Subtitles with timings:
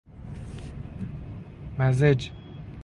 [1.79, 2.31] مزج